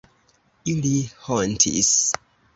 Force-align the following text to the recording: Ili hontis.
Ili 0.73 0.93
hontis. 1.27 1.93